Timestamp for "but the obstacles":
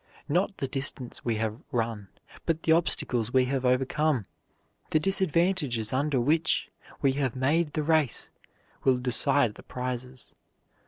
2.47-3.31